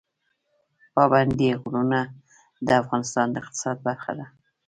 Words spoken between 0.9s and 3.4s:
پابندی غرونه د افغانستان د